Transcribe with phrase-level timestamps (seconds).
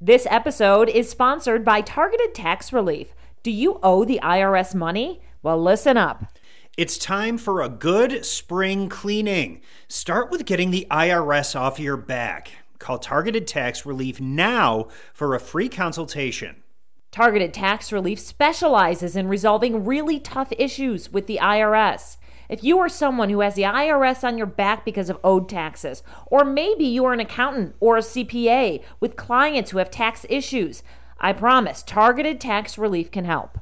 [0.00, 3.14] This episode is sponsored by Targeted Tax Relief.
[3.42, 5.20] Do you owe the IRS money?
[5.42, 6.32] Well, listen up.
[6.76, 9.60] It's time for a good spring cleaning.
[9.88, 12.52] Start with getting the IRS off your back.
[12.78, 16.62] Call Targeted Tax Relief now for a free consultation.
[17.10, 22.17] Targeted Tax Relief specializes in resolving really tough issues with the IRS.
[22.48, 26.02] If you are someone who has the IRS on your back because of owed taxes,
[26.26, 30.82] or maybe you are an accountant or a CPA with clients who have tax issues,
[31.20, 33.58] I promise Targeted Tax Relief can help.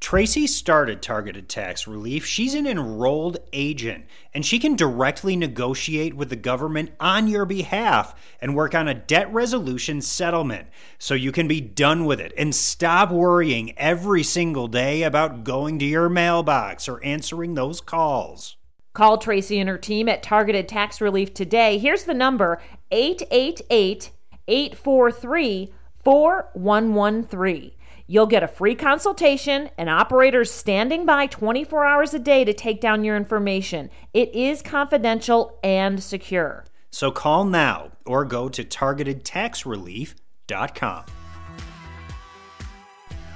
[0.00, 2.26] Tracy started Targeted Tax Relief.
[2.26, 4.04] She's an enrolled agent,
[4.34, 8.94] and she can directly negotiate with the government on your behalf and work on a
[8.94, 10.68] debt resolution settlement
[10.98, 15.78] so you can be done with it and stop worrying every single day about going
[15.78, 18.56] to your mailbox or answering those calls.
[18.92, 21.78] Call Tracy and her team at Targeted Tax Relief today.
[21.78, 24.10] Here's the number 888
[24.48, 25.72] 843
[26.04, 27.72] 4113.
[28.08, 32.80] You'll get a free consultation and operators standing by 24 hours a day to take
[32.80, 33.90] down your information.
[34.14, 36.64] It is confidential and secure.
[36.92, 41.04] So call now or go to targetedtaxrelief.com.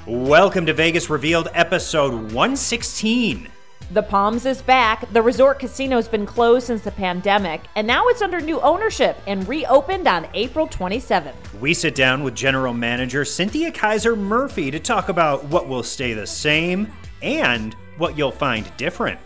[0.07, 3.49] Welcome to Vegas Revealed episode 116.
[3.93, 5.13] The Palms is back.
[5.13, 9.49] The resort casino's been closed since the pandemic, and now it's under new ownership and
[9.49, 11.35] reopened on April 27th.
[11.59, 16.13] We sit down with General Manager Cynthia Kiser Murphey to talk about what will stay
[16.13, 19.19] the same and what you'll find different.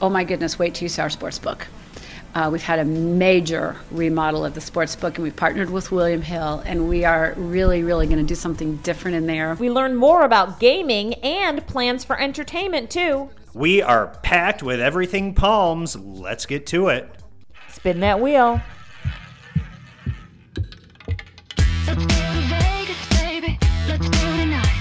[0.00, 1.66] Oh my goodness, wait till you see our sports book.
[2.36, 6.22] Uh, we've had a major remodel of the sports book, and we've partnered with William
[6.22, 9.56] Hill, and we are really, really going to do something different in there.
[9.56, 13.28] We learn more about gaming and plans for entertainment, too.
[13.54, 15.94] We are packed with everything palms.
[15.94, 17.06] Let's get to it.
[17.68, 18.62] Spin that wheel.
[21.86, 23.58] Let's go to Vegas, baby.
[23.86, 24.72] Let's go tonight.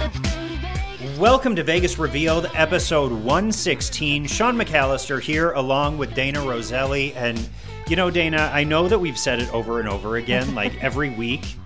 [0.00, 1.18] Let's go to Vegas.
[1.18, 4.26] Welcome to Vegas Revealed, episode 116.
[4.26, 7.12] Sean McAllister here, along with Dana Roselli.
[7.12, 7.46] And,
[7.88, 11.10] you know, Dana, I know that we've said it over and over again, like every
[11.10, 11.56] week.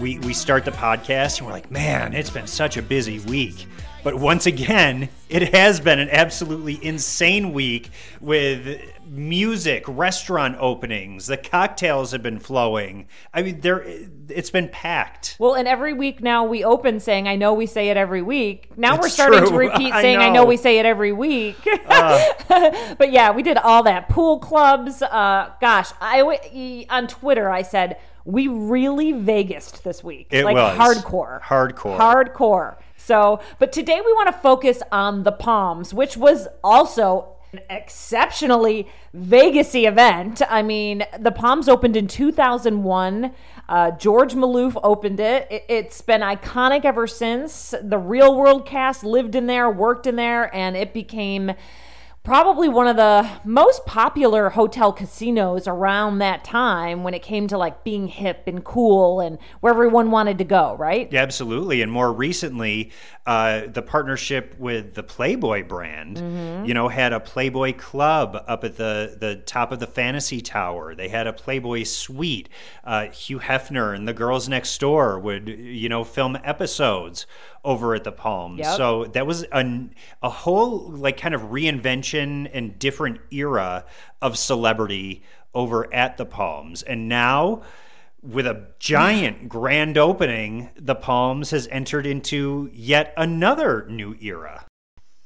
[0.00, 3.66] We, we start the podcast and we're like, man, it's been such a busy week.
[4.04, 11.36] But once again, it has been an absolutely insane week with music, restaurant openings, the
[11.36, 13.08] cocktails have been flowing.
[13.34, 13.84] I mean, there
[14.28, 15.36] it's been packed.
[15.38, 18.76] Well, and every week now we open saying, I know we say it every week.
[18.76, 20.42] Now we're starting to repeat saying, I know know.
[20.42, 20.46] Uh.
[20.46, 21.56] we say it every week.
[21.88, 24.08] but yeah, we did all that.
[24.08, 25.02] Pool clubs.
[25.02, 27.98] Uh, gosh, I on Twitter, I said,
[28.28, 30.28] we really Vegased this week.
[30.30, 30.78] It like was.
[30.78, 31.40] hardcore.
[31.40, 31.98] Hardcore.
[31.98, 32.76] Hardcore.
[32.98, 38.86] So, but today we want to focus on the Palms, which was also an exceptionally
[39.16, 40.42] Vegasy event.
[40.46, 43.32] I mean, the Palms opened in 2001.
[43.66, 45.46] Uh, George Maloof opened it.
[45.50, 45.64] it.
[45.70, 47.74] It's been iconic ever since.
[47.82, 51.52] The real world cast lived in there, worked in there, and it became
[52.28, 57.56] probably one of the most popular hotel casinos around that time when it came to
[57.56, 61.10] like being hip and cool and where everyone wanted to go, right?
[61.10, 61.80] Yeah, absolutely.
[61.80, 62.92] And more recently,
[63.24, 66.18] uh, the partnership with the Playboy brand,
[66.68, 70.94] you know, had a Playboy club up at the, the top of the Fantasy Tower.
[70.94, 72.50] They had a Playboy suite.
[72.84, 77.26] Uh, Hugh Hefner and the girls next door would, you know, film episodes
[77.64, 78.60] over at the Palms.
[78.60, 78.76] Yep.
[78.76, 83.84] So that was an, a whole, like, kind of reinvention and different era
[84.22, 85.22] of celebrity
[85.54, 86.82] over at the Palms.
[86.82, 87.62] And now,
[88.22, 94.64] with a giant grand opening, the Palms has entered into yet another new era.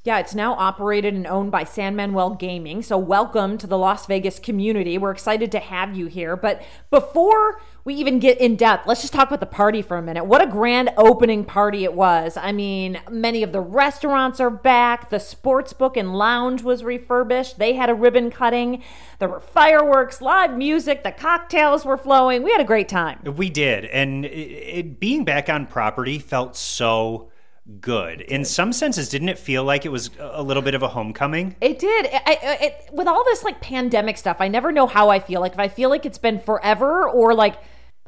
[0.05, 2.83] Yeah, it's now operated and owned by San Manuel Gaming.
[2.83, 4.99] So, welcome to the Las Vegas community.
[4.99, 6.37] We're excited to have you here.
[6.37, 6.61] But
[6.91, 10.25] before we even get in depth, let's just talk about the party for a minute.
[10.25, 12.37] What a grand opening party it was.
[12.37, 15.11] I mean, many of the restaurants are back.
[15.11, 17.59] The sports book and lounge was refurbished.
[17.59, 18.85] They had a ribbon cutting.
[19.19, 22.45] There were fireworks, live music, the cocktails were flowing.
[22.45, 23.21] We had a great time.
[23.37, 27.32] We did, and it, it, being back on property felt so
[27.81, 28.21] good.
[28.23, 31.57] In some senses, didn't it feel like it was a little bit of a homecoming?
[31.61, 32.07] It did.
[32.07, 35.41] I, I, it, with all this like pandemic stuff, I never know how I feel.
[35.41, 37.57] Like if I feel like it's been forever or like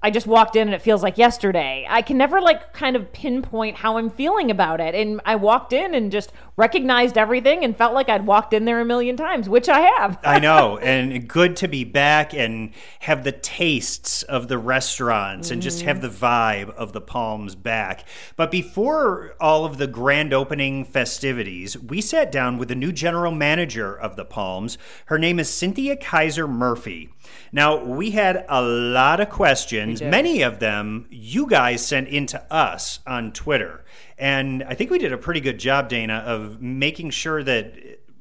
[0.04, 1.86] I just walked in and it feels like yesterday.
[1.88, 4.94] I can never like kind of pinpoint how I'm feeling about it.
[4.94, 8.82] And I walked in and just recognized everything and felt like I'd walked in there
[8.82, 10.18] a million times, which I have.
[10.24, 15.62] I know, and good to be back and have the tastes of the restaurants and
[15.62, 16.08] just have mm-hmm.
[16.08, 18.04] the vibe of the Palms back.
[18.36, 23.32] But before all of the grand opening festivities, we sat down with the new general
[23.32, 24.76] manager of the Palms.
[25.06, 27.08] Her name is Cynthia Kiser Murphey.
[27.52, 30.02] Now, we had a lot of questions.
[30.02, 33.84] Many of them you guys sent into us on Twitter.
[34.18, 37.74] And I think we did a pretty good job, Dana, of making sure that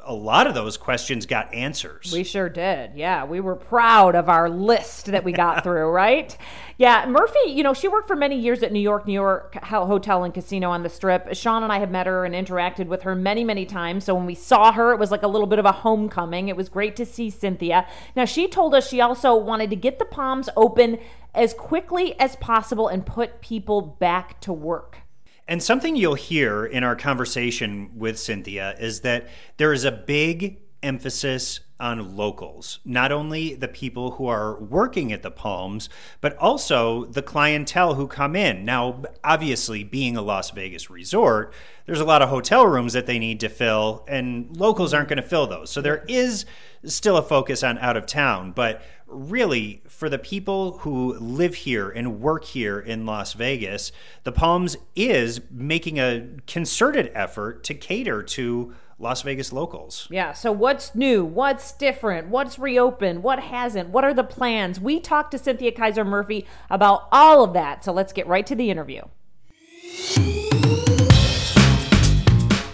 [0.05, 2.11] a lot of those questions got answers.
[2.11, 2.91] We sure did.
[2.95, 6.37] Yeah, we were proud of our list that we got through, right?
[6.77, 10.23] Yeah, Murphey, you know, she worked for many years at New York, New York Hotel
[10.23, 11.33] and Casino on the Strip.
[11.35, 14.03] Sean and I have met her and interacted with her many, many times.
[14.03, 16.49] So when we saw her, it was like a little bit of a homecoming.
[16.49, 17.87] It was great to see Cynthia.
[18.15, 20.99] Now, she told us she also wanted to get the Palms open
[21.33, 25.02] as quickly as possible and put people back to work.
[25.47, 30.59] And something you'll hear in our conversation with Cynthia is that there is a big
[30.81, 35.89] emphasis on locals, not only the people who are working at the Palms,
[36.21, 38.63] but also the clientele who come in.
[38.63, 41.53] Now, obviously, being a Las Vegas resort,
[41.85, 45.21] there's a lot of hotel rooms that they need to fill, and locals aren't going
[45.21, 45.71] to fill those.
[45.71, 46.45] So there is
[46.85, 48.81] still a focus on out of town, but
[49.13, 53.91] really, for the people who live here and work here in Las Vegas,
[54.23, 60.07] the Palms is making a concerted effort to cater to Las Vegas locals.
[60.09, 61.25] Yeah, so what's new?
[61.25, 62.29] What's different?
[62.29, 63.23] What's reopened?
[63.23, 63.89] What hasn't?
[63.89, 64.79] What are the plans?
[64.79, 67.83] We talked to Cynthia Kiser Murphey about all of that.
[67.83, 69.01] So let's get right to the interview.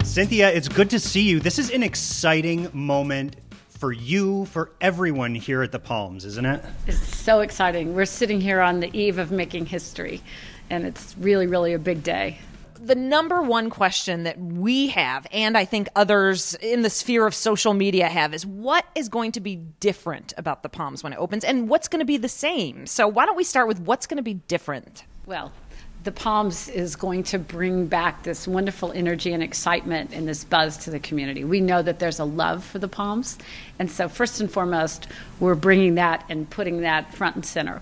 [0.04, 1.40] Cynthia, it's good to see you.
[1.40, 3.36] This is an exciting moment
[3.80, 6.62] for you, for everyone here at the Palms, isn't it?
[6.86, 7.96] It's so exciting.
[7.96, 10.22] We're sitting here on the eve of making history,
[10.70, 12.40] and it's really, really a big day.
[12.82, 17.36] the number one question that we have, and I think others in the sphere of
[17.36, 21.18] social media have, is what is going to be different about the Palms when it
[21.18, 22.88] opens, and what's going to be the same?
[22.88, 25.04] So why don't we start with what's going to be different?
[25.26, 25.52] Well,
[26.04, 30.78] the Palms is going to bring back this wonderful energy and excitement and this buzz
[30.78, 31.44] to the community.
[31.44, 33.38] We know that there's a love for the Palms,
[33.80, 35.08] and so first and foremost,
[35.40, 37.82] we're bringing that and putting that front and center.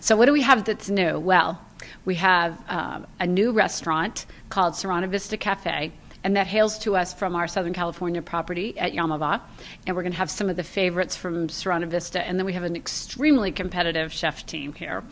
[0.00, 1.18] So, what do we have that's new?
[1.18, 1.60] Well,
[2.04, 5.92] we have um, a new restaurant called Serrano Vista Cafe,
[6.28, 9.40] and that hails to us from our Southern California property at Yamava.
[9.86, 12.52] And we're going to have some of the favorites from Serrano Vista, and then we
[12.52, 15.02] have an extremely competitive chef team here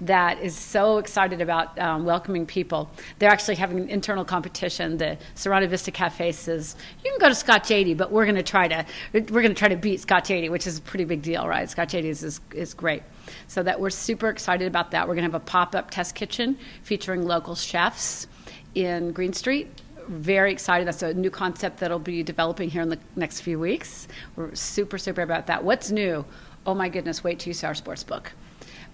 [0.00, 2.90] that is so excited about um, welcoming people.
[3.18, 4.96] They're actually having an internal competition.
[4.96, 6.74] The Serrano Vista Cafe says
[7.04, 9.54] you can go to Scotch 80, but we're going to try to we're going to
[9.54, 11.68] try to beat Scotch 80, which is a pretty big deal, right?
[11.68, 13.02] Scotch 80 is is, great.
[13.46, 15.06] So that we're super excited about that.
[15.06, 18.26] We're going to have a pop-up test kitchen featuring local chefs
[18.74, 19.81] in Green Street.
[20.08, 20.86] Very excited.
[20.86, 24.08] That's a new concept that'll be developing here in the next few weeks.
[24.36, 25.64] We're super, super about that.
[25.64, 26.24] What's new?
[26.66, 28.32] Oh my goodness, wait till you see our sports book.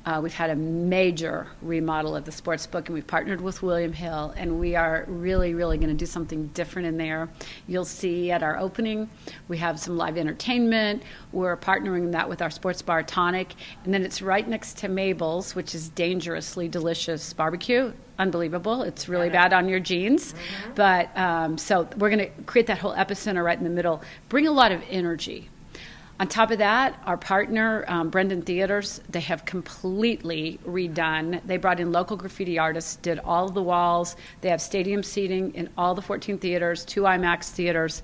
[0.08, 3.92] Uh, we've had a major remodel of the sports book, and we've partnered with William
[3.92, 7.28] Hill, and we are really, really going to do something different in there.
[7.66, 9.10] You'll see at our opening,
[9.48, 11.02] we have some live entertainment.
[11.30, 13.52] We're partnering that with our sports bar Tonic,
[13.84, 17.92] and then it's right next to Mabel's, which is dangerously delicious barbecue.
[18.18, 18.84] Unbelievable!
[18.84, 20.34] It's really bad on your jeans,
[20.74, 24.00] but um, so we're going to create that whole epicenter right in the middle.
[24.30, 25.50] Bring a lot of energy.
[26.20, 31.40] On top of that, our partner, um, Brenden Theaters, they have completely redone.
[31.46, 34.16] They brought in local graffiti artists, did all of the walls.
[34.40, 38.02] They have stadium seating in all the 14 theaters, two IMAX theaters.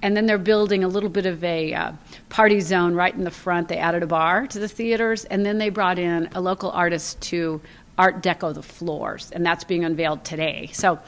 [0.00, 1.92] And then they're building a little bit of a uh,
[2.30, 3.68] party zone right in the front.
[3.68, 5.26] They added a bar to the theaters.
[5.26, 7.60] And then they brought in a local artist to
[7.98, 9.30] art deco the floors.
[9.30, 10.70] And that's being unveiled today.
[10.72, 10.98] So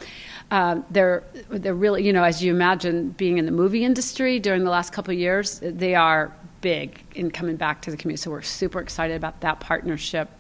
[0.51, 4.65] um, they're they're really you know as you imagine being in the movie industry during
[4.65, 6.35] the last couple of years they are
[6.65, 8.23] big in coming back to the community.
[8.23, 10.31] So we're super excited about that partnership.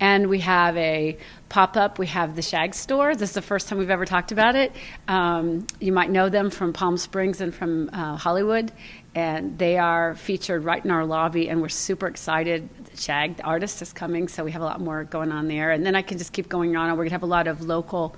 [0.00, 1.16] And we have a
[1.48, 2.00] pop-up.
[2.00, 3.14] We have the shag store.
[3.14, 4.72] This is the first time we've ever talked about it.
[5.06, 8.72] Um, you might know them from palm springs and from uh, hollywood.
[9.14, 12.68] And they are featured right in our lobby and we're super excited.
[12.96, 15.70] Shag the artist is coming so we have a lot more going on there.
[15.70, 17.60] And then i can just keep going on we're going to have a lot of
[17.62, 18.16] local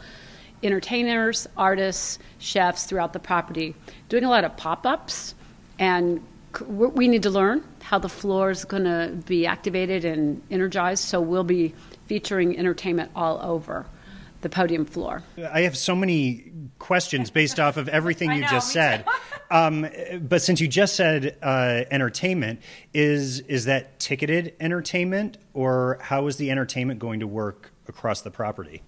[0.64, 3.75] entertainers, artists, chefs throughout the property,
[4.09, 5.35] doing a lot of pop ups.
[5.78, 6.25] And
[6.66, 11.04] we we need to learn how the floor is going to be activated and energized.
[11.04, 11.75] So we'll be
[12.06, 13.87] featuring entertainment all over
[14.44, 15.23] the podium floor.
[15.52, 19.04] I have so many questions based off of everything you just said.
[19.50, 19.87] Um,
[20.21, 22.61] but since you just said uh, entertainment,
[22.92, 28.30] is is that ticketed entertainment, or how is the entertainment going to work across the
[28.30, 28.83] property?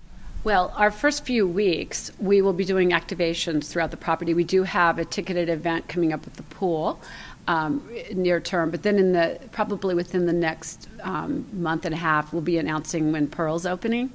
[0.47, 4.33] Well, our first few weeks, we will be doing activations throughout the property.
[4.33, 7.01] We do have a ticketed event coming up at the pool
[7.49, 7.83] um,
[8.15, 12.33] near term, but then in the probably within the next um, month and a half,
[12.33, 14.13] we'll be announcing when Pearl's opening,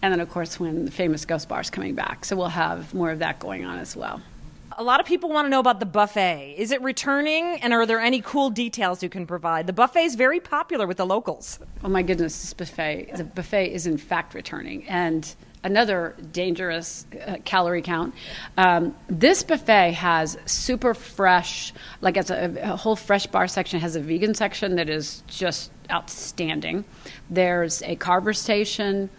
[0.00, 2.24] and then of course when the famous Ghost Bar is coming back.
[2.24, 4.22] So we'll have more of that going on as well.
[4.78, 6.54] A lot of people want to know about the buffet.
[6.56, 9.66] Is it returning, and are there any cool details you can provide?
[9.66, 11.58] The buffet is very popular with the locals.
[11.84, 13.10] Oh my goodness, this buffet.
[13.14, 14.88] The buffet is in fact returning.
[14.88, 18.14] And another dangerous uh, calorie count.
[18.56, 23.96] Um, this buffet has super fresh, like it's a, a whole fresh bar section, has
[23.96, 26.84] a vegan section that is just outstanding.
[27.30, 29.10] There's a carver station.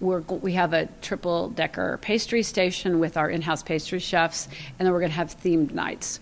[0.00, 4.48] We're, we have a triple decker pastry station with our in house pastry chefs,
[4.78, 6.20] and then we're going to have themed nights.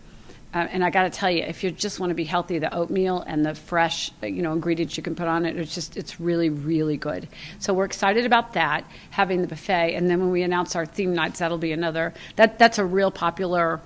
[0.54, 2.73] Uh, and I got to tell you, if you just want to be healthy, the
[2.73, 5.96] oatmeal and the fresh, uh, you know, ingredients you can put on it, it's just
[5.96, 7.28] it's really really good.
[7.58, 11.12] So we're excited about that, having the buffet, and then when we announce our theme
[11.12, 12.14] nights, that'll be another.
[12.37, 13.80] That that's a real popular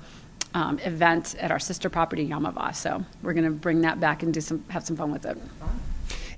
[0.53, 2.75] um, event at our sister property Yamava.
[2.75, 5.39] So we're going to bring that back and do some have some fun with it.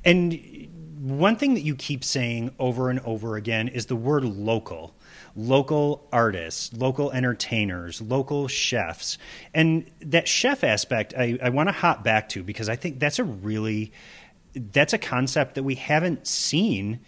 [0.04, 0.68] And
[1.00, 4.94] one thing that you keep saying over and over again is the word local.
[5.36, 9.18] Local artists, local entertainers, local chefs.
[9.54, 13.18] And that chef aspect, I, I want to hop back to because I think that's
[13.18, 13.92] a really,
[14.54, 17.00] that's a concept that we haven't seen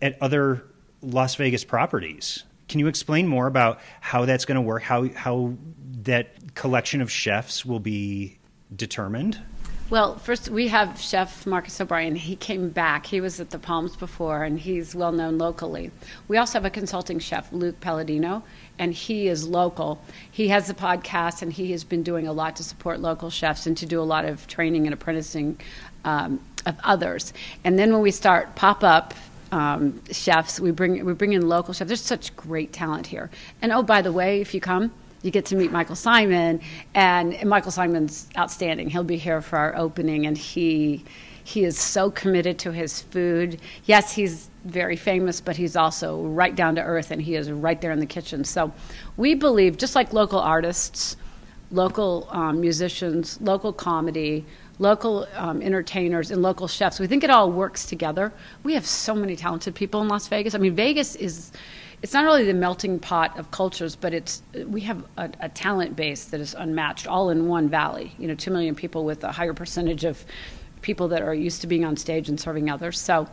[0.00, 0.64] at other
[1.02, 2.44] Las Vegas properties.
[2.68, 4.82] Can you explain more about how that's going to work?
[4.82, 5.54] How how
[6.02, 8.38] that collection of chefs will be
[8.74, 9.40] determined?
[9.88, 12.16] Well, first we have Chef Marcus O'Brien.
[12.16, 13.06] He came back.
[13.06, 15.92] He was at the Palms before, and he's well known locally.
[16.26, 18.42] We also have a consulting chef, Luke Palladino,
[18.80, 20.02] and he is local.
[20.28, 23.64] He has a podcast, and he has been doing a lot to support local chefs
[23.68, 25.60] and to do a lot of training and apprenticing
[26.04, 27.32] um, of others.
[27.62, 29.14] And then when we start pop up
[29.52, 31.86] um, chefs, we bring we bring in local chefs.
[31.86, 33.30] There's such great talent here.
[33.62, 34.90] And oh, by the way, if you come
[35.26, 36.62] you get to meet Michael Symon,
[36.94, 38.88] and, Michael Symon's outstanding.
[38.88, 41.04] He'll be here for our opening, and he
[41.44, 43.60] he is so committed to his food.
[43.84, 47.80] Yes, he's very famous, but he's also right down to earth, and he is right
[47.80, 48.42] there in the kitchen.
[48.42, 48.72] So
[49.16, 51.16] we believe, just like local artists,
[51.70, 54.44] local um, musicians, local comedy,
[54.80, 56.98] local um, entertainers, and local chefs.
[56.98, 58.32] We think it all works together.
[58.64, 60.54] We have so many talented people in Las Vegas.
[60.54, 61.52] I mean, Vegas is.
[62.02, 65.96] It's not only the melting pot of cultures, but it's we have a, a talent
[65.96, 68.14] base that is unmatched, all in one valley.
[68.18, 70.24] You know, two million people with a higher percentage of
[70.82, 73.00] people that are used to being on stage and serving others.
[73.00, 73.26] So,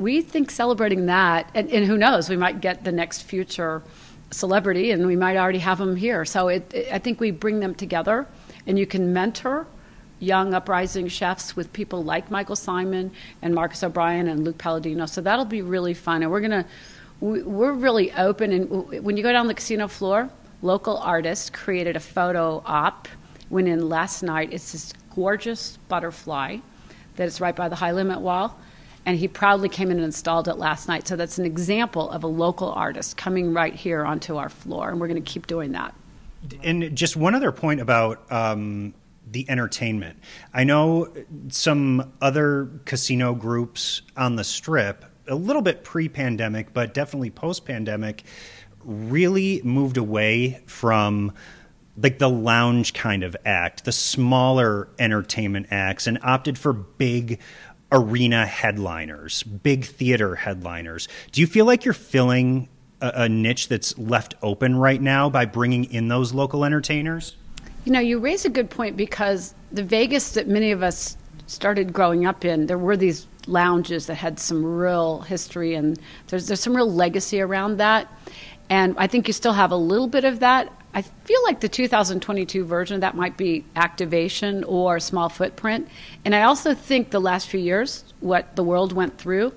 [0.00, 3.82] we think celebrating that, and, and who knows, we might get the next future
[4.30, 6.24] celebrity, and we might already have them here.
[6.24, 8.26] So it, it, I think we bring them together,
[8.66, 9.66] and you can mentor
[10.18, 13.10] young uprising chefs with people like Michael Symon
[13.42, 15.06] and Marcus O'Brien and Luke Palladino.
[15.06, 16.66] So that'll be really fun, and we're gonna
[17.20, 18.52] we're really open.
[18.52, 20.30] And when you go down the casino floor,
[20.62, 23.08] local artists created a photo op.
[23.50, 24.52] Went in last night.
[24.52, 26.58] It's this gorgeous butterfly
[27.16, 28.58] that is right by the high limit wall
[29.06, 31.08] and he proudly came in and installed it last night.
[31.08, 35.00] So that's an example of a local artist coming right here onto our floor, and
[35.00, 35.94] we're going to keep doing that.
[36.62, 38.94] And just one other point about um,
[39.30, 40.18] the entertainment.
[40.52, 41.12] I know
[41.48, 47.64] some other casino groups on the strip, a little bit pre pandemic, but definitely post
[47.64, 48.24] pandemic,
[48.84, 51.32] really moved away from
[51.96, 57.40] like the lounge kind of act, the smaller entertainment acts, and opted for big
[57.92, 61.08] arena headliners, big theater headliners.
[61.32, 62.68] Do you feel like you're filling
[63.00, 67.36] a, a, niche that's left open right now by bringing in those local entertainers?
[67.84, 71.92] You know, you raise a good point because the Vegas that many of us started
[71.92, 76.60] growing up in, there were these lounges that had some real history and there's there's
[76.60, 78.08] some real legacy around that.
[78.70, 80.72] And I think you still have a little bit of that.
[80.94, 85.88] I feel like the 2022 version of that might be activation or small footprint.
[86.24, 89.52] And I also think the last few years, what the world went through,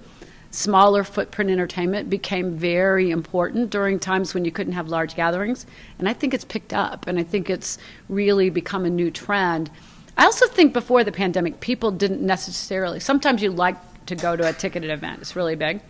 [0.51, 5.65] smaller footprint entertainment became very important during times when you couldn't have large gatherings.
[5.97, 9.71] And I think it's picked up, and I think it's really become a new trend.
[10.17, 14.47] I also think before the pandemic, people didn't necessarily, sometimes you like to go to
[14.47, 15.81] a ticketed event, it's really big.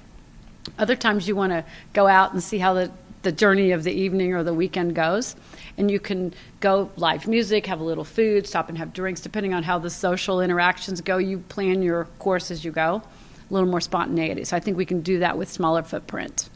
[0.80, 2.92] Other times you want to go out and see how the
[3.24, 5.36] the journey of the evening or the weekend goes.
[5.77, 9.53] And you can go live music, have a little food, stop and have drinks, depending
[9.53, 11.18] on how the social interactions go.
[11.18, 13.01] You plan your course as you go,
[13.50, 14.44] a little more spontaneity.
[14.44, 16.50] So I think we can do that with smaller footprint.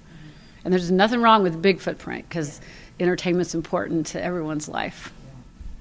[0.64, 2.62] And there's nothing wrong with big footprint because
[3.00, 5.14] entertainment's important to everyone's life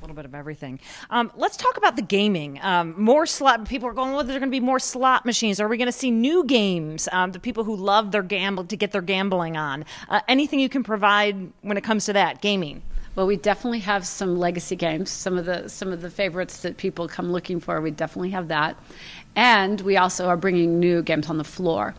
[0.07, 0.79] little bit of everything.
[1.11, 2.61] Um, let's talk about the gaming.
[2.63, 3.69] Um, more slot.
[3.69, 4.13] People are going.
[4.13, 5.59] Well, there's going to be more slot machines.
[5.59, 7.09] Are we going to see new games?
[7.11, 9.85] Um, the people who love their gamble to get their gambling on.
[10.09, 12.83] Uh, anything you can provide when it comes to that gaming.
[13.17, 15.11] Well, we definitely have some legacy games.
[15.11, 17.81] Some of the some of the favorites that people come looking for.
[17.81, 18.77] We definitely have that,
[19.35, 21.95] and we also are bringing new games on the floor.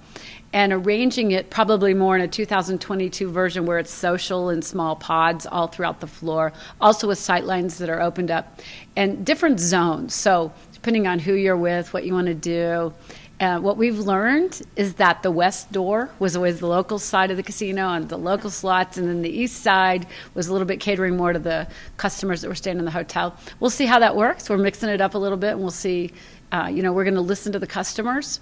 [0.58, 5.46] And arranging it probably more in a 2022 version where it's social in small pods
[5.46, 8.60] all throughout the floor, also with sight lines that are opened up
[8.96, 10.16] and different zones.
[10.16, 12.92] So, depending on who you're with, what you want to do.
[13.40, 17.38] Uh, what we've learned is that the west door was always the local side of
[17.38, 20.80] the casino and the local slots, and then the east side was a little bit
[20.80, 23.38] catering more to the customers that were staying in the hotel.
[23.60, 24.50] We'll see how that works.
[24.50, 26.14] We're mixing it up a little bit, and we'll see.
[26.52, 28.40] Uh, you know, we're going to listen to the customers.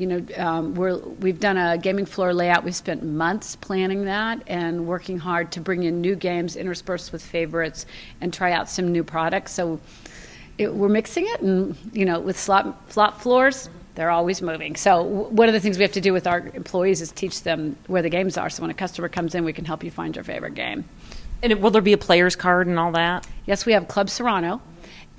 [0.00, 2.64] You know, um, we're, we've done a gaming floor layout.
[2.64, 7.22] We've spent months planning that and working hard to bring in new games interspersed with
[7.22, 7.84] favorites
[8.22, 9.52] and try out some new products.
[9.52, 9.78] So
[10.56, 14.74] it, we're mixing it, and you know, with slot flop floors, they're always moving.
[14.74, 17.42] So w- one of the things we have to do with our employees is teach
[17.42, 18.48] them where the games are.
[18.48, 20.86] So when a customer comes in, we can help you find your favorite game.
[21.42, 23.26] And it- will there be a player's card and all that?
[23.44, 24.62] Yes, we have Club Serrano,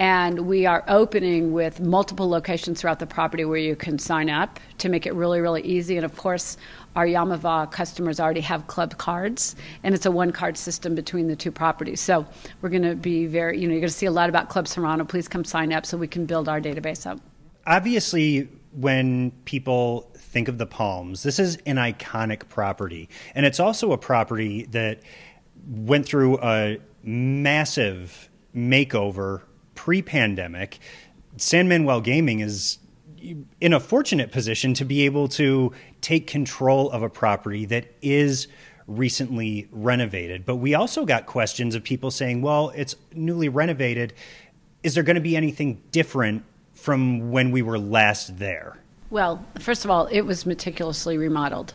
[0.02, 4.60] and we are opening with multiple locations throughout the property where you can sign up
[4.80, 5.96] to make it really, really easy.
[5.96, 6.58] And of course,
[6.96, 11.36] our Yamava customers already have club cards, and it's a one card system between the
[11.36, 12.02] two properties.
[12.02, 12.26] So
[12.62, 14.68] we're going to be very, you know, you're going to see a lot about Club
[14.68, 15.06] Serrano.
[15.06, 17.20] Please come sign up so we can build our database up.
[17.68, 23.92] obviously when people think of the palms this is an iconic property and it's also
[23.92, 25.02] a property that
[25.68, 29.42] went through a massive makeover
[29.82, 30.78] pre-pandemic
[31.38, 32.78] san manuel gaming is
[33.60, 35.72] in a fortunate position to be able to
[36.02, 38.48] take control of a property that is
[38.86, 40.46] recently renovated.
[40.46, 44.14] But we also got questions of people saying well it's newly renovated.
[44.84, 46.44] Is there going to be anything different
[46.76, 48.78] from when we were last there?
[49.10, 51.74] Well, first of all, it was meticulously remodeled.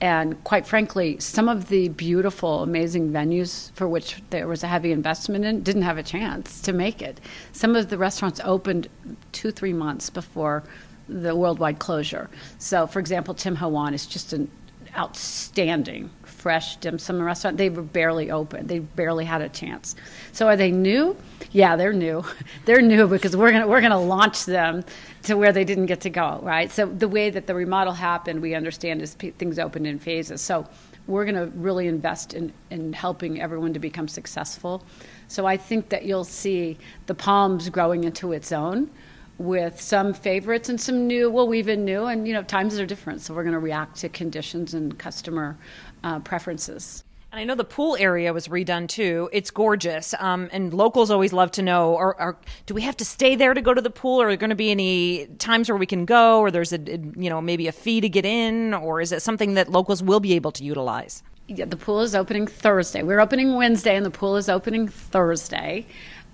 [0.00, 4.92] And quite frankly, some of the beautiful, amazing venues for which there was a heavy
[4.92, 7.20] investment in didn't have a chance to make it.
[7.52, 8.88] Some of the restaurants opened
[9.32, 10.62] two, three months before
[11.08, 12.30] the worldwide closure.
[12.58, 14.50] So, for example, Tim Ho Wan is just an
[14.96, 17.56] outstanding fresh dim sum restaurant.
[17.56, 18.66] They were barely open.
[18.66, 19.96] They barely had a chance.
[20.32, 21.16] So are they new?
[21.52, 22.24] Yeah, they're new.
[22.64, 24.84] they're new because we're gonna we're gonna launch them
[25.24, 26.40] to where they didn't get to go.
[26.42, 26.70] Right.
[26.70, 30.40] So the way that the remodel happened, we understand is p- things open in phases.
[30.40, 30.66] So
[31.08, 34.84] we're going to really invest in, in helping everyone to become successful.
[35.26, 38.90] So I think that you'll see the Palms growing into its own
[39.38, 41.30] with some favorites and some new.
[41.30, 43.96] Well, weave in new, and you know times are different, so we're going to react
[43.98, 45.56] to conditions and customer
[46.04, 47.04] uh, preferences.
[47.30, 49.28] And I know the pool area was redone too.
[49.32, 50.14] It's gorgeous.
[50.18, 53.52] Um, and locals always love to know, or, or do we have to stay there
[53.52, 54.22] to go to the pool?
[54.22, 56.78] Or are there going to be any times where we can go, or there's a,
[56.78, 60.20] you know, maybe a fee to get in, or is it something that locals will
[60.20, 61.22] be able to utilize?
[61.48, 63.02] Yeah, the pool is opening Thursday.
[63.02, 65.86] We're opening Wednesday, and the pool is opening Thursday.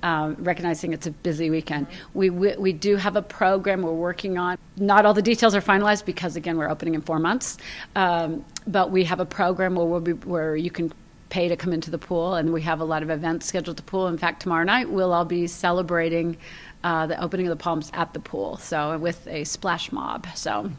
[0.02, 4.36] Um, recognizing it's a busy weekend, we, we we do have a program we're working
[4.36, 4.58] on.
[4.76, 7.56] Not all the details are finalized because again we're opening in four months,
[7.96, 10.92] um, but we have a program where we'll be, where you can
[11.30, 13.84] pay to come into the pool, and we have a lot of events scheduled at
[13.84, 14.06] the pool.
[14.06, 16.36] In fact, tomorrow night we'll all be celebrating
[16.84, 20.26] uh, the opening of the palms at the pool, so with a splash mob.
[20.34, 20.70] So.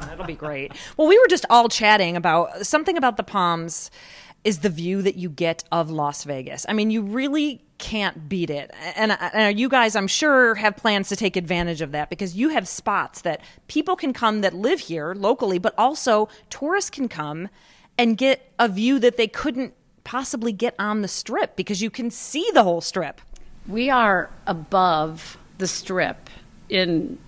[0.00, 0.72] That'll be great.
[0.96, 3.90] Well, we were just all chatting about something about the Palms
[4.46, 6.64] is the view that you get of Las Vegas.
[6.68, 8.70] I mean, you really can't beat it.
[8.94, 12.50] And, and you guys, I'm sure, have plans to take advantage of that because you
[12.50, 17.48] have spots that people can come that live here locally, but also tourists can come
[17.98, 22.08] and get a view that they couldn't possibly get on the strip because you can
[22.08, 23.20] see the whole strip.
[23.66, 26.30] we are above the strip
[26.68, 27.18] in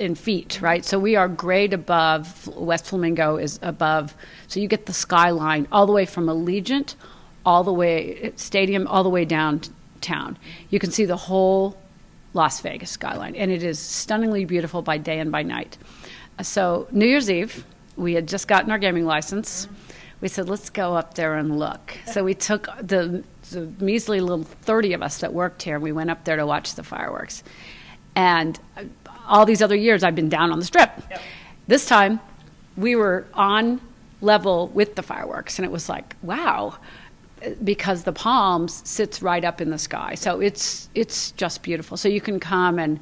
[0.00, 0.84] in feet, right?
[0.84, 2.48] So we are grade above.
[2.56, 4.14] West Flamingo is above.
[4.48, 6.94] So you get the skyline all the way from Allegiant,
[7.44, 10.38] all the way stadium, all the way downtown.
[10.70, 11.76] You can see the whole
[12.32, 15.76] Las Vegas skyline, and it is stunningly beautiful by day and by night.
[16.42, 17.64] So New Year's Eve,
[17.96, 19.68] we had just gotten our gaming license.
[20.20, 21.96] We said, let's go up there and look.
[22.06, 25.92] So we took the, the measly little 30 of us that worked here, and we
[25.92, 27.42] went up there to watch the fireworks.
[28.14, 28.58] And
[29.30, 30.90] all these other years, I've been down on the strip.
[31.66, 32.20] This time,
[32.76, 33.80] we were on
[34.20, 36.76] level with the fireworks, and it was like, wow,
[37.64, 40.14] because the Palms sits right up in the sky.
[40.14, 41.96] So it's it's just beautiful.
[41.96, 43.00] So you can come and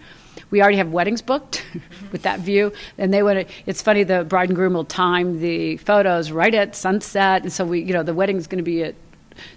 [0.50, 1.64] we already have weddings booked
[2.12, 2.72] with that view.
[2.98, 3.48] And they would.
[3.66, 4.04] It's funny.
[4.04, 7.92] The bride and groom will time the photos right at sunset, and so we, you
[7.92, 8.94] know, the wedding's going to be at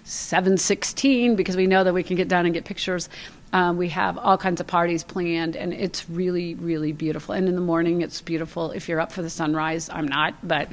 [0.04, 3.08] seven sixteen because we know that we can get down and get pictures.
[3.52, 7.34] Um, we have all kinds of parties planned, and it's really, really beautiful.
[7.34, 8.70] And in the morning, it's beautiful.
[8.70, 10.68] If you're up for the sunrise, I'm not, but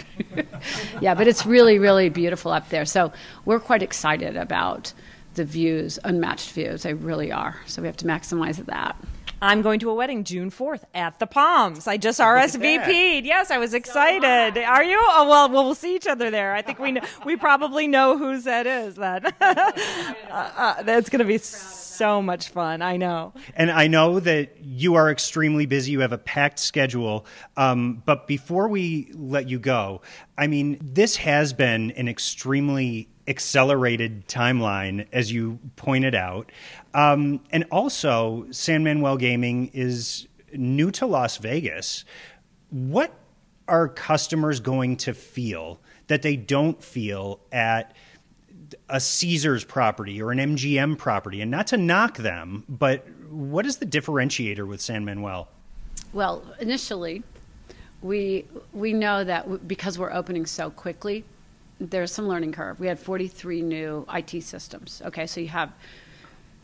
[1.02, 2.86] yeah, but it's really, really beautiful up there.
[2.86, 3.12] So
[3.44, 4.94] we're quite excited about
[5.34, 6.84] the views, unmatched views.
[6.84, 7.58] They really are.
[7.65, 8.96] So we have to maximize that.
[9.41, 11.88] I'm going to a wedding June 4th at the Palms.
[11.88, 13.25] I just RSVP'd.
[13.25, 14.62] Yes, I was excited.
[14.62, 14.97] Are you?
[14.99, 16.54] Oh, well, well, we'll see each other there.
[16.54, 18.95] I think we know, we probably know whose that is.
[18.95, 19.71] Then uh,
[20.30, 22.82] uh, that's going to be so much fun.
[22.82, 23.34] I know.
[23.56, 25.91] And I know that you are extremely busy.
[25.91, 27.25] You have a packed schedule.
[27.56, 30.02] Um, but before we let you go,
[30.38, 36.52] I mean, this has been an extremely accelerated timeline, as you pointed out.
[36.94, 42.04] Um, and also, San Manuel Gaming is new to Las Vegas.
[42.72, 43.13] What
[43.68, 47.96] are customers going to feel that they don't feel at
[48.89, 51.39] a Caesars property or an MGM property?
[51.42, 55.48] And not to knock them, but what is the differentiator with San Manuel?
[56.13, 57.22] Well, initially,
[58.02, 61.26] we we know that because we're opening so quickly,
[61.80, 62.80] there's some learning curve.
[62.80, 65.02] We had 43 new IT systems.
[65.06, 65.70] Okay, so you have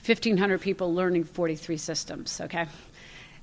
[0.06, 2.42] 1,500 people learning 43 systems.
[2.42, 2.68] Okay,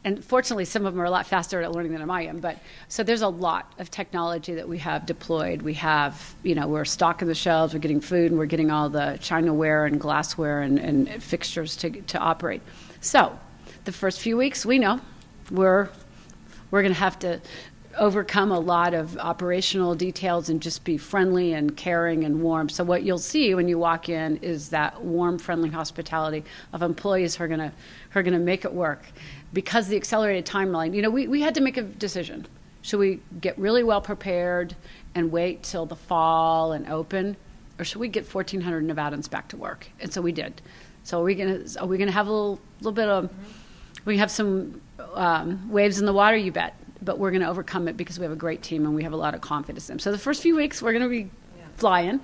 [0.04, 2.40] and fortunately, some of them are a lot faster at learning than I am.
[2.40, 2.58] But
[2.88, 5.62] so there's a lot of technology that we have deployed.
[5.62, 8.88] We have, you know, we're stocking the shelves, we're getting food, and we're getting all
[8.88, 12.62] the chinaware and glassware and, and fixtures to to operate.
[13.00, 13.38] So
[13.84, 15.00] the first few weeks, we know
[15.50, 15.88] we're
[16.72, 17.40] we're going to have to
[17.98, 22.68] overcome a lot of operational details and just be friendly and caring and warm.
[22.68, 27.36] So what you'll see when you walk in is that warm, friendly hospitality of employees
[27.36, 27.72] who are to
[28.10, 29.04] who are to make it work.
[29.52, 32.46] Because the accelerated timeline, you know, we, we had to make a decision.
[32.80, 34.74] Should we get really well prepared
[35.14, 37.36] and wait till the fall and open,
[37.78, 39.88] or should we get 1,400 Nevadans back to work?
[40.00, 40.62] And so we did.
[41.04, 43.30] So are we to are we to have a little little bit of
[44.04, 44.80] we have some
[45.14, 46.76] um, waves in the water, you bet.
[47.02, 49.12] But we're going to overcome it because we have a great team and we have
[49.12, 49.98] a lot of confidence in them.
[49.98, 51.30] So the first few weeks, we're going to be
[51.76, 52.20] flying.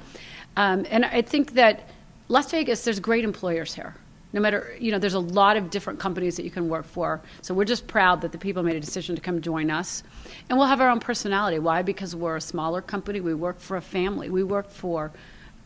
[0.57, 1.89] Um, and I think that
[2.29, 3.95] Las Vegas, there's great employers here.
[4.33, 7.23] No matter, you know, there's a lot of different companies that you can work for.
[7.41, 10.03] So we're just proud that the people made a decision to come join us.
[10.49, 11.59] And we'll have our own personality.
[11.59, 11.83] Why?
[11.83, 13.21] Because we're a smaller company.
[13.21, 14.29] We work for a family.
[14.29, 15.13] We work for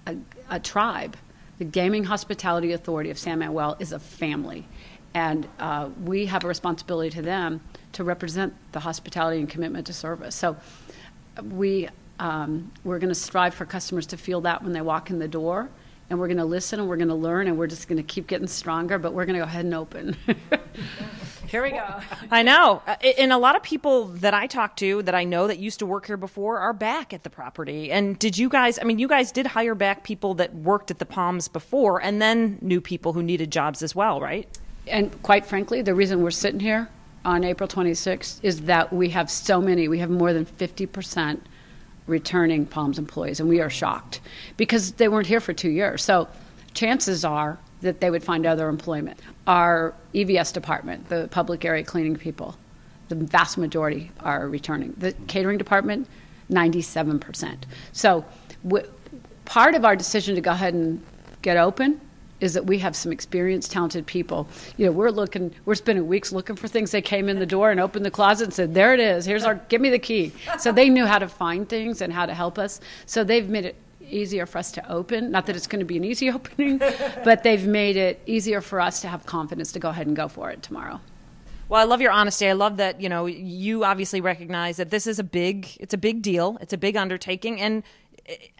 [0.06, 0.16] a,
[0.48, 1.16] a tribe.
[1.58, 4.66] The Gaming Hospitality Authority of San Manuel is a family
[5.14, 7.60] and uh, we have a responsibility to them
[7.92, 10.34] to represent the hospitality and commitment to service.
[10.34, 10.56] So
[11.42, 15.18] we um, we're going to strive for customers to feel that when they walk in
[15.18, 15.70] the door,
[16.12, 18.02] and we're going to listen and we're going to learn and we're just going to
[18.02, 18.98] keep getting stronger.
[18.98, 20.14] But we're going to go ahead and open.
[21.46, 22.00] Here we go.
[22.30, 22.82] I know.
[22.86, 25.78] Uh, And a lot of people that I talk to that I know that used
[25.78, 27.90] to work here before are back at the property.
[27.90, 30.98] And did you guys, I mean, you guys did hire back people that worked at
[30.98, 34.46] the Palms before and then new people who needed jobs as well, right?
[34.86, 36.88] And quite frankly, the reason we're sitting here
[37.24, 39.88] on April 26th is that we have so many.
[39.88, 41.40] We have more than 50%
[42.06, 44.20] returning Palms employees, and we are shocked
[44.56, 46.02] because they weren't here for two years.
[46.02, 46.28] So
[46.74, 49.20] chances are that they would find other employment.
[49.46, 52.56] Our EVS department, the public area cleaning people,
[53.08, 54.94] the vast majority are returning.
[54.98, 56.08] The catering department,
[56.50, 57.64] 97%.
[57.92, 58.24] So
[58.66, 58.88] w-
[59.44, 61.04] part of our decision to go ahead and
[61.42, 62.00] get open
[62.42, 64.48] is that we have some experienced, talented people.
[64.76, 66.90] You know, we're looking, we're spending weeks looking for things.
[66.90, 69.24] They came in the door and opened the closet and said, "There it is.
[69.24, 72.26] Here's our, give me the key." So they knew how to find things and how
[72.26, 72.80] to help us.
[73.06, 73.76] So they've made it
[74.10, 75.30] easier for us to open.
[75.30, 78.80] Not that it's going to be an easy opening, but they've made it easier for
[78.80, 81.00] us to have confidence to go ahead and go for it tomorrow.
[81.68, 82.46] Well, I love your honesty.
[82.48, 85.98] I love that, you know, you obviously recognize that this is a big it's a
[85.98, 86.58] big deal.
[86.60, 87.82] It's a big undertaking and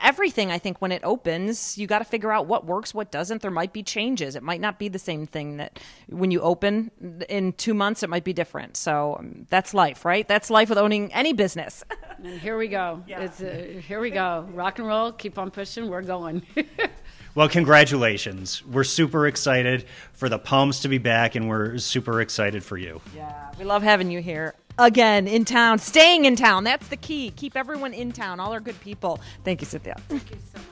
[0.01, 3.43] everything I think when it opens, you got to figure out what works, what doesn't.
[3.43, 4.37] There might be changes.
[4.37, 6.91] It might not be the same thing that when you open
[7.29, 8.77] in 2 months it might be different.
[8.77, 10.27] So, um, that's life, right?
[10.27, 11.85] That's life with owning any business.
[12.25, 13.03] And here we go.
[13.09, 14.47] It's uh, here we go.
[14.53, 15.11] Rock and roll.
[15.11, 15.89] Keep on pushing.
[15.89, 16.47] We're going.
[17.35, 18.63] Well, congratulations.
[18.67, 23.01] We're super excited for the Palms to be back, and we're super excited for you.
[23.17, 26.65] Yeah, we love having you here again in town, staying in town.
[26.65, 27.31] That's the key.
[27.37, 28.41] Keep everyone in town.
[28.41, 29.21] All our good people.
[29.45, 29.97] Thank you, Cynthia.
[30.09, 30.67] Thank you so much.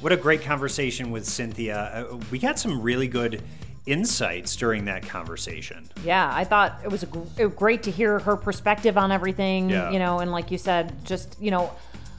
[0.00, 2.06] What a great conversation with Cynthia.
[2.10, 3.42] Uh, we got some really good
[3.86, 5.88] insights during that conversation.
[6.04, 9.12] Yeah, I thought it was a gr- it was great to hear her perspective on
[9.12, 9.90] everything, Yeah.
[9.90, 11.70] you know, and like you said, just, you know,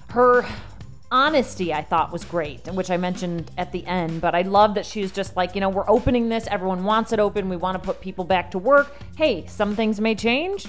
[0.09, 0.45] her
[1.11, 4.85] honesty I thought was great, which I mentioned at the end, but I love that
[4.85, 7.81] she was just like, you know, we're opening this, everyone wants it open, we want
[7.81, 8.93] to put people back to work.
[9.17, 10.67] Hey, some things may change.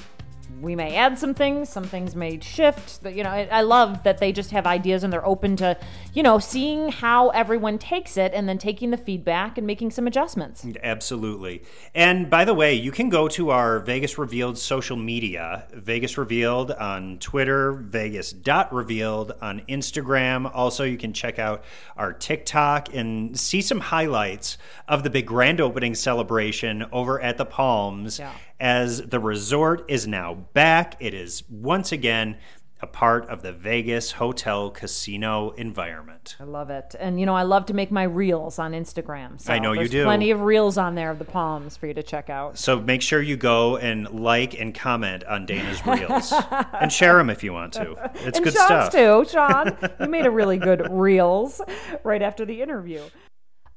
[0.60, 3.02] We may add some things, some things may shift.
[3.02, 5.76] But, You know, I, I love that they just have ideas and they're open to,
[6.14, 10.06] you know, seeing how everyone takes it and then taking the feedback and making some
[10.06, 10.66] adjustments.
[10.82, 11.62] Absolutely.
[11.94, 16.70] And by the way, you can go to our Vegas Revealed social media, Vegas Revealed
[16.72, 20.50] on Twitter, Vegas.revealed on Instagram.
[20.54, 21.64] Also, you can check out
[21.96, 27.44] our TikTok and see some highlights of the big grand opening celebration over at the
[27.44, 28.18] Palms.
[28.18, 28.32] Yeah.
[28.60, 30.96] as the resort is now back.
[31.00, 32.36] It is once again
[32.80, 36.36] a part of the Vegas hotel casino environment.
[36.38, 36.94] I love it.
[36.98, 39.40] And you know, I love to make my reels on Instagram.
[39.40, 40.04] So I know you do.
[40.04, 42.56] Plenty of reels on there of the palms for you to check out.
[42.56, 46.32] So make sure you go and like and comment on Dana's reels
[46.72, 47.96] and share them if you want to.
[48.14, 48.92] It's and good Sean's stuff.
[48.92, 49.24] too.
[49.28, 51.60] Sean, you made a really good reels
[52.04, 53.02] right after the interview.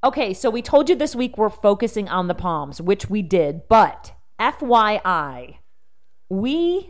[0.03, 3.67] Okay, so we told you this week we're focusing on the palms, which we did,
[3.67, 5.57] but FYI,
[6.31, 6.89] we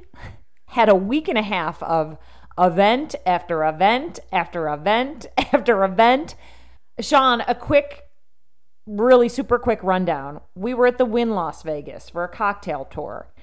[0.67, 2.15] had a week and a half of
[2.59, 6.35] event after event after event after event.
[6.99, 8.03] Sean, a quick,
[8.85, 10.41] really super quick rundown.
[10.53, 13.33] We were at the Wynn Las Vegas for a cocktail tour.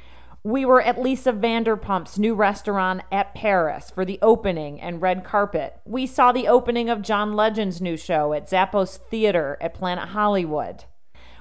[0.44, 5.80] We were at Lisa Vanderpump's new restaurant at Paris for the opening and red carpet.
[5.84, 10.84] We saw the opening of John Legend's new show at Zappos Theater at Planet Hollywood.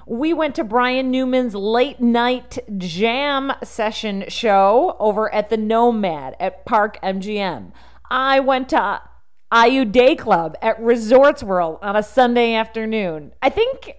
[0.08, 6.64] We went to Brian Newman's late night jam session show over at the Nomad at
[6.64, 7.72] Park MGM.
[8.10, 9.02] I went to
[9.52, 13.32] Ayu Day Club at Resorts World on a Sunday afternoon.
[13.42, 13.96] I think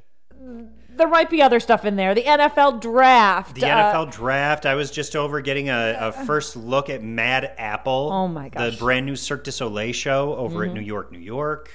[0.99, 2.15] there might be other stuff in there.
[2.15, 3.55] The NFL draft.
[3.55, 4.65] The uh, NFL draft.
[4.65, 8.09] I was just over getting a, a first look at Mad Apple.
[8.11, 8.61] Oh my gosh.
[8.61, 8.71] Mm-hmm.
[8.71, 11.71] The brand new Cirque du Soleil show over at New York, New York.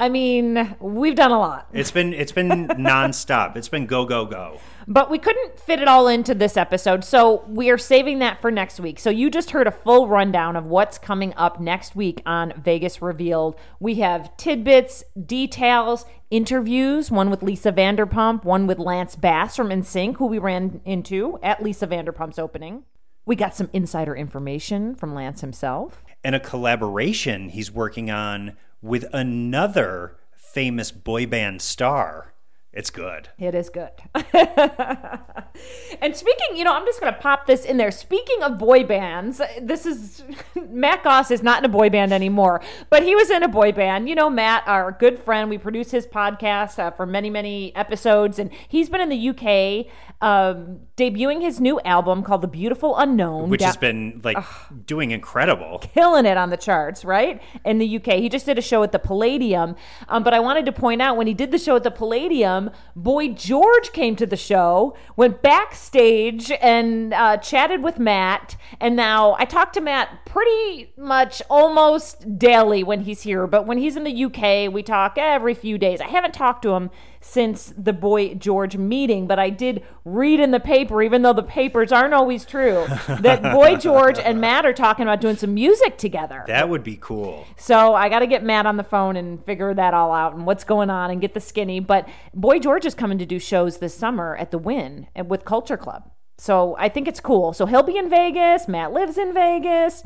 [0.00, 1.68] I mean, we've done a lot.
[1.74, 3.54] It's been it's been nonstop.
[3.54, 4.58] It's been go go go.
[4.88, 8.50] But we couldn't fit it all into this episode, so we are saving that for
[8.50, 8.98] next week.
[8.98, 13.02] So you just heard a full rundown of what's coming up next week on Vegas
[13.02, 13.56] Revealed.
[13.78, 20.16] We have tidbits, details, interviews, one with Lisa Vanderpump, one with Lance Bass from NSYNC,
[20.16, 22.84] who we ran into at Lisa Vanderpump's opening.
[23.26, 26.02] We got some insider information from Lance himself.
[26.24, 32.29] And a collaboration he's working on with another famous boy band star.
[32.72, 33.28] It's good.
[33.36, 33.90] It is good.
[34.14, 37.90] and speaking, you know, I'm just going to pop this in there.
[37.90, 40.22] Speaking of boy bands, this is
[40.68, 43.72] Matt Goss is not in a boy band anymore, but he was in a boy
[43.72, 44.08] band.
[44.08, 48.38] You know, Matt, our good friend, we produce his podcast uh, for many, many episodes,
[48.38, 53.48] and he's been in the UK um, debuting his new album called The Beautiful Unknown.
[53.48, 54.36] Which Da- has been like
[54.84, 55.78] doing incredible.
[55.78, 57.40] killing it on the charts, right?
[57.64, 58.14] In the UK.
[58.18, 59.76] He just did a show at the Palladium.
[60.08, 62.59] Um, but I wanted to point out when he did the show at the Palladium,
[62.96, 68.56] Boy George came to the show, went backstage and uh, chatted with Matt.
[68.80, 73.46] And now I talk to Matt pretty much almost daily when he's here.
[73.46, 76.00] But when he's in the UK, we talk every few days.
[76.00, 76.90] I haven't talked to him
[77.22, 81.42] since the Boy George meeting, but I did read in the paper, even though the
[81.42, 82.86] papers aren't always true,
[83.20, 86.44] that Boy George and Matt are talking about doing some music together.
[86.46, 87.46] That would be cool.
[87.56, 90.46] So I got to get Matt on the phone and figure that all out and
[90.46, 91.78] what's going on and get the skinny.
[91.78, 95.44] But Boy George is coming to do shows this summer at the Wynn and with
[95.44, 96.10] Culture Club.
[96.38, 97.52] So I think it's cool.
[97.52, 98.66] So he'll be in Vegas.
[98.66, 100.02] Matt lives in Vegas.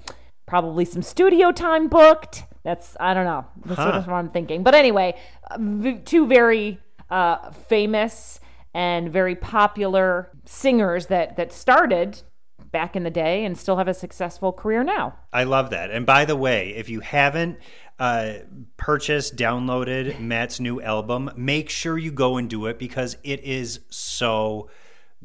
[0.47, 2.43] Probably some studio time booked.
[2.65, 3.47] That's I don't know.
[3.65, 4.03] That's Huh.
[4.05, 4.63] what I'm thinking.
[4.65, 5.17] But anyway,
[5.51, 5.59] uh,
[6.05, 8.41] two very uh, famous
[8.73, 12.23] and very popular singers that that started
[12.75, 15.15] back in the day and still have a successful career now.
[15.33, 15.93] I love that.
[15.93, 17.59] And by the way, if you haven't
[18.01, 18.33] uh,
[18.77, 23.81] purchased, downloaded Matt's new album, make sure you go and do it because it is
[23.91, 24.69] so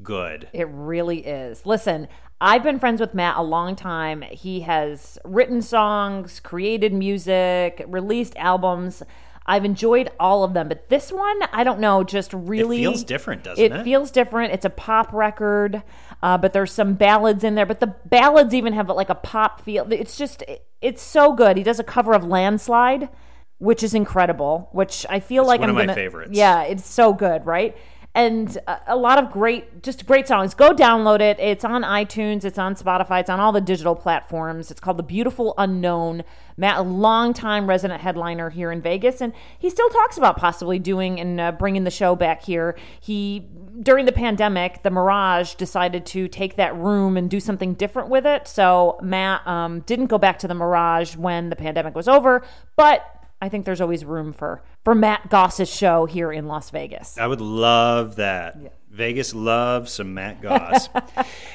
[0.04, 0.48] good.
[0.54, 1.66] It really is.
[1.66, 2.08] Listen,
[2.40, 4.22] I've been friends with Matt a long time.
[4.22, 9.02] He has written songs, created music, released albums.
[9.50, 13.04] I've enjoyed all of them, but this one, I don't know, just really it feels
[13.04, 13.72] different, doesn't it?
[13.72, 14.54] It feels different.
[14.54, 15.82] It's a pop record,
[16.22, 17.66] uh, but there's some ballads in there.
[17.66, 19.92] But the ballads even have like a pop feel.
[19.92, 20.44] It's just,
[20.82, 21.58] it's so good.
[21.58, 23.10] He does a cover of Landslide,
[23.58, 24.70] which is incredible.
[24.72, 26.32] Which I feel like one I'm of my gonna, favorites.
[26.34, 27.76] Yeah, it's so good, right?
[28.16, 30.56] And a, lot of great, just great songs.
[30.56, 31.40] Go download it.
[31.40, 32.44] It's on iTunes.
[32.44, 33.22] It's on Spotify.
[33.22, 34.72] It's on all the digital platforms.
[34.72, 36.24] It's called The Beautiful Unknown.
[36.58, 41.18] Matt, a longtime resident headliner here in Vegas, and he still talks about possibly doing
[41.18, 42.78] and uh, bringing the show back here.
[43.00, 43.48] He
[43.82, 48.26] during the pandemic, the Mirage decided to take that room and do something different with
[48.26, 48.46] it.
[48.48, 52.44] So Matt um, didn't go back to the Mirage when the pandemic was over,
[52.76, 57.18] but I think there's always room for for Matt Goss's show here in Las Vegas.
[57.18, 58.58] I would love that.
[58.90, 60.90] Vegas loves some Matt Goss.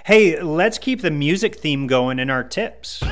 [0.07, 3.03] hey, let's keep the music theme going in our tips.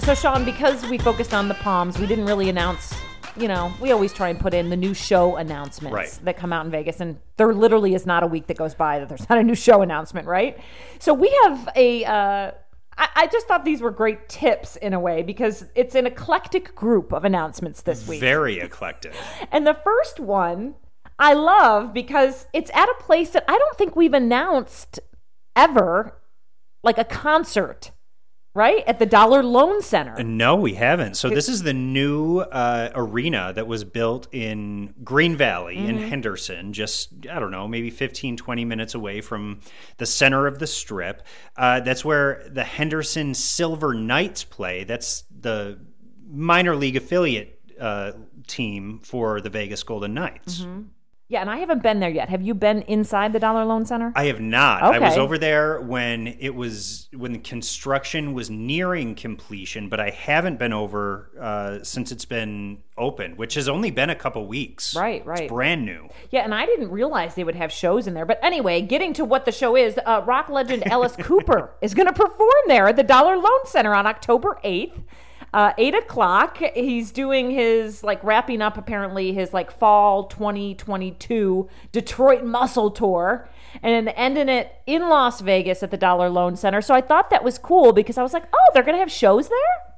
[0.00, 2.92] So Sean, because we focused on the Palms, we didn't really announce.
[3.36, 6.18] You know, we always try and put in the new show announcements Right.
[6.24, 8.98] that come out in Vegas, and there literally is not a week that goes by
[9.00, 10.58] that there's not a new show announcement, right?
[10.98, 12.04] So we have a.
[12.04, 12.50] Uh,
[12.96, 16.74] I, I just thought these were great tips in a way because it's an eclectic
[16.74, 18.20] group of announcements this week.
[18.20, 19.14] Very eclectic.
[19.52, 20.74] And the first one,
[21.18, 24.98] I love because it's at a place that I don't think we've announced
[25.54, 26.20] ever,
[26.82, 27.92] like a concert,
[28.54, 28.84] right?
[28.86, 30.22] At the Dollar Loan Center.
[30.22, 31.16] No, we haven't.
[31.16, 36.72] So this is the new uh, arena that was built in Green Valley in Henderson,
[36.72, 39.60] just, I don't know, maybe 15, 20 minutes away from
[39.98, 41.22] the center of the strip.
[41.56, 44.84] Uh, that's where the Henderson Silver Knights play.
[44.84, 45.80] That's the
[46.30, 48.12] minor league affiliate uh,
[48.46, 50.64] team for the Vegas Golden Knights.
[51.26, 52.28] Yeah, and I haven't been there yet.
[52.28, 54.12] Have you been inside the Dollar Loan Center?
[54.14, 54.82] I have not.
[54.82, 54.96] Okay.
[54.96, 60.10] I was over there when it was when the construction was nearing completion, but I
[60.10, 64.94] haven't been over uh, since it's been open, which has only been a couple weeks.
[64.94, 65.40] Right, right.
[65.40, 66.10] It's brand new.
[66.30, 68.26] Yeah, and I didn't realize they would have shows in there.
[68.26, 72.06] But anyway, getting to what the show is, uh, rock legend Alice Cooper is going
[72.06, 75.02] to perform there at the Dollar Loan Center on October 8th.
[75.54, 76.58] Uh, eight o'clock.
[76.74, 83.48] He's doing his like wrapping up apparently his like fall 2022 Detroit Muscle Tour,
[83.80, 86.82] and ending it in Las Vegas at the Dollar Loan Center.
[86.82, 89.48] So I thought that was cool because I was like, oh, they're gonna have shows
[89.48, 89.93] there.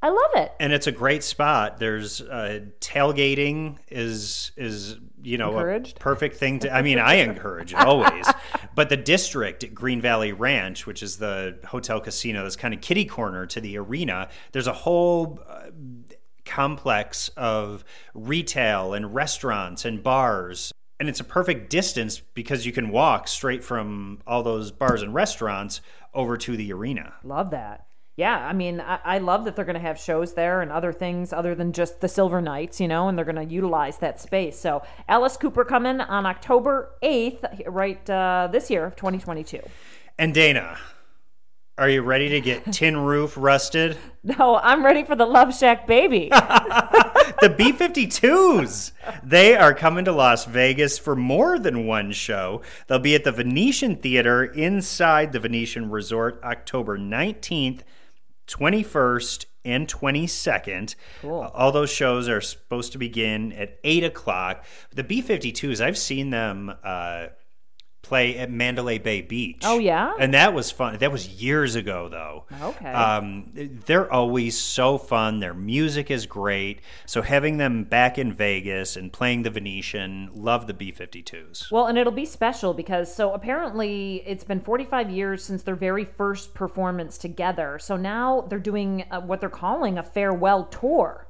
[0.00, 0.52] I love it.
[0.60, 1.78] And it's a great spot.
[1.78, 5.96] There's uh, tailgating is is you know Encouraged?
[5.96, 6.72] a perfect thing to.
[6.72, 8.26] I mean, I encourage it always.
[8.76, 12.80] But the district at Green Valley Ranch, which is the hotel casino that's kind of
[12.80, 15.70] kitty corner to the arena, there's a whole uh,
[16.44, 17.84] complex of
[18.14, 20.72] retail and restaurants and bars.
[21.00, 25.12] And it's a perfect distance because you can walk straight from all those bars and
[25.14, 25.80] restaurants
[26.14, 27.14] over to the arena.
[27.22, 27.87] Love that.
[28.18, 30.92] Yeah, I mean, I, I love that they're going to have shows there and other
[30.92, 34.20] things other than just the Silver Knights, you know, and they're going to utilize that
[34.20, 34.58] space.
[34.58, 39.60] So, Alice Cooper coming on October 8th, right uh, this year of 2022.
[40.18, 40.78] And Dana,
[41.78, 43.96] are you ready to get tin roof rusted?
[44.24, 46.32] No, I'm ready for the Love Shack baby.
[47.40, 48.90] The B 52s!
[49.22, 52.62] They are coming to Las Vegas for more than one show.
[52.88, 57.82] They'll be at the Venetian Theater inside the Venetian Resort October 19th,
[58.48, 60.94] 21st, and 22nd.
[61.54, 64.64] All those shows are supposed to begin at 8 o'clock.
[64.94, 66.74] The B 52s, I've seen them.
[66.82, 67.26] Uh,
[68.08, 69.62] play at Mandalay Bay Beach.
[69.64, 70.14] Oh, yeah?
[70.18, 70.96] And that was fun.
[70.98, 72.44] That was years ago though.
[72.60, 72.90] Okay.
[72.90, 75.40] Um, they're always so fun.
[75.40, 76.80] Their music is great.
[77.06, 81.70] So having them back in Vegas and playing the Venetian, love the B52s.
[81.70, 86.04] Well, and it'll be special because so apparently it's been 45 years since their very
[86.04, 87.78] first performance together.
[87.78, 91.28] So now they're doing what they're calling a farewell tour.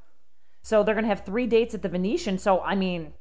[0.62, 2.38] So they're going to have three dates at the Venetian.
[2.38, 3.14] So, I mean,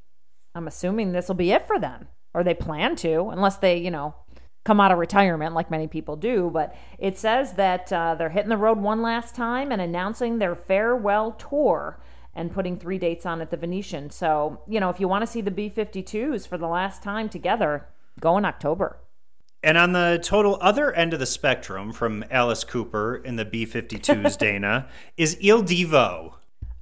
[0.54, 3.92] I'm assuming this will be it for them, or they plan to, unless they, you
[3.92, 4.16] know,
[4.64, 6.50] come out of retirement like many people do.
[6.52, 10.56] But it says that uh, they're hitting the road one last time and announcing their
[10.56, 12.00] farewell tour
[12.36, 14.10] and putting three dates on at the Venetian.
[14.10, 17.30] So, you know, if you want to see the B 52s for the last time
[17.30, 17.88] together,
[18.20, 19.00] go in October.
[19.64, 24.38] And on the total other end of the spectrum from Alice Cooper in the B52s,
[24.40, 24.88] Dana,
[25.18, 26.37] is Il Divo.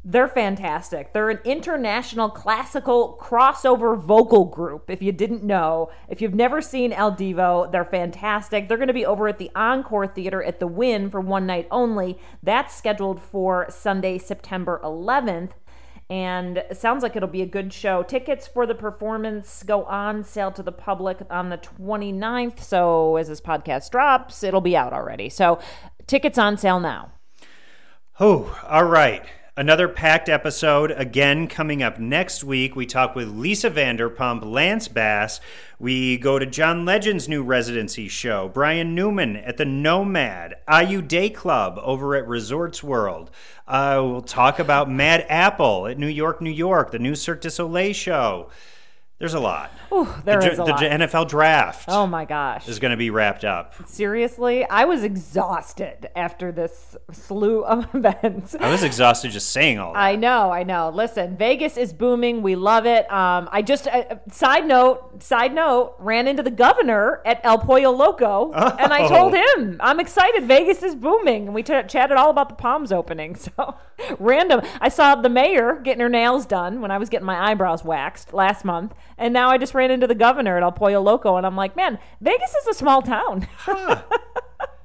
[0.07, 1.13] They're fantastic.
[1.13, 4.87] They're an international classical crossover vocal group.
[4.87, 8.67] If you didn't know, if you've never seen Il Divo, they're fantastic.
[8.67, 11.67] They're going to be over at the Encore Theater at the Wynn for one night
[11.71, 12.19] only.
[12.43, 15.53] That's scheduled for Sunday, September 11th.
[16.07, 18.03] And sounds like it'll be a good show.
[18.03, 22.59] Tickets for the performance go on sale to the public on the 29th.
[22.59, 25.29] So as this podcast drops, it'll be out already.
[25.29, 25.57] So
[26.05, 27.11] tickets on sale now.
[28.19, 29.25] Oh, all right.
[29.57, 32.75] Another packed episode again coming up next week.
[32.75, 35.39] We talk with Lisa Vanderpump, Lance Bass.
[35.79, 41.29] We go to John Legend's new residency show, Brian Newman at the Nomad, Ayu Day
[41.29, 43.31] Club over at Resorts World.
[43.65, 47.49] Uh, we'll talk about Mad Apple at New York, New York, the new Cirque du
[47.49, 48.49] Soleil show.
[49.17, 49.71] There's a lot.
[50.25, 50.79] There the, is a the lot.
[50.81, 52.67] NFL draft Oh my gosh.
[52.67, 53.73] is going to be wrapped up.
[53.87, 58.55] Seriously, I was exhausted after this slew of events.
[58.59, 59.99] I was exhausted just saying all that.
[59.99, 60.89] I know, I know.
[60.93, 62.41] Listen, Vegas is booming.
[62.41, 63.09] We love it.
[63.09, 67.91] Um, I just uh, side note, side note, ran into the governor at El Pollo
[67.91, 69.55] Loco, and I told Oh.
[69.61, 70.43] him I'm excited.
[70.43, 73.37] Vegas is booming, and we t- chatted all about the Palms opening.
[73.55, 73.75] So
[74.19, 74.61] random.
[74.81, 78.33] I saw the mayor getting her nails done when I was getting my eyebrows waxed
[78.33, 81.45] last month, and now I just ran into the governor at El Pollo Loco, and
[81.45, 83.47] I'm like, man, Vegas is a small town.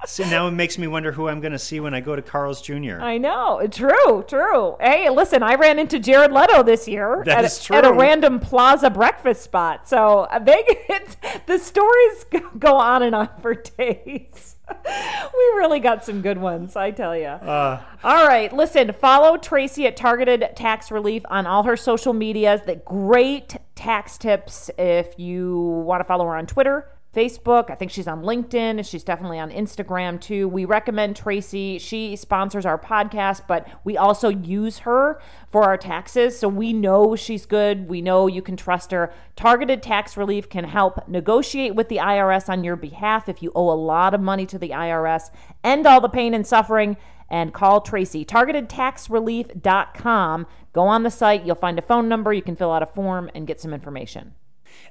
[0.07, 2.23] So now it makes me wonder who I'm going to see when I go to
[2.23, 3.01] Carl's Jr.
[3.01, 3.67] I know.
[3.71, 4.77] True, true.
[4.81, 8.89] Hey, listen, I ran into Jared Leto this year That at, at a random plaza
[8.89, 9.87] breakfast spot.
[9.89, 11.17] So uh, Vegas,
[11.47, 12.25] the stories
[12.59, 14.57] go on and on for days.
[14.85, 17.27] we really got some good ones, I tell you.
[17.27, 17.81] Uh.
[18.05, 22.61] all right, listen, follow Tracy at Targeted Tax Relief on all her social medias.
[22.67, 26.89] That great tax tips if you want to follow her on Twitter.
[27.15, 27.71] Facebook.
[27.71, 28.89] I think she's on LinkedIn.
[28.89, 30.47] She's definitely on Instagram too.
[30.47, 31.79] We recommend Tracy.
[31.79, 36.39] She sponsors our podcast, but we also use her for our taxes.
[36.39, 37.89] So we know she's good.
[37.89, 39.13] We know you can trust her.
[39.35, 43.71] Targeted Tax Relief can help negotiate with the IRS on your behalf if you owe
[43.71, 45.31] a lot of money to the IRS.
[45.65, 46.97] End all the pain and suffering
[47.29, 48.25] and call Tracy.
[48.25, 50.47] TargetedTaxRelief.com.
[50.73, 51.45] Go on the site.
[51.45, 52.33] You'll find a phone number.
[52.33, 54.35] You can fill out a form and get some information.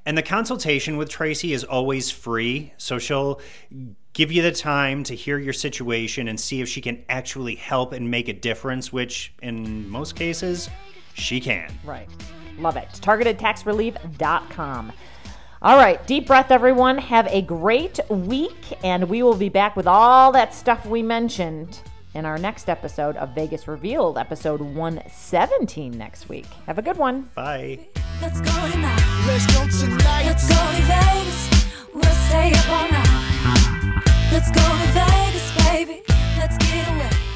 [0.05, 2.73] And the consultation with Tracy is always free.
[2.77, 3.39] So she'll
[4.13, 7.93] give you the time to hear your situation and see if she can actually help
[7.93, 10.69] and make a difference, which in most cases,
[11.13, 11.71] she can.
[11.83, 12.09] Right.
[12.57, 12.89] Love it.
[12.93, 14.91] TargetedTaxRelief.com.
[15.61, 16.97] All right, deep breath, everyone.
[16.97, 21.81] Have a great week, and we will be back with all that stuff we mentioned
[22.19, 26.45] in our next episode of Vegas Revealed, episode 117 next week.
[26.67, 27.29] Have a good one.
[27.33, 27.79] Bye.
[28.21, 29.23] Let's go tonight.
[29.25, 30.25] Let's go tonight.
[30.25, 31.85] Let's go to Vegas.
[31.95, 34.03] We'll stay up all night.
[34.33, 36.03] Let's go to Vegas, baby.
[36.37, 37.28] Let's get away.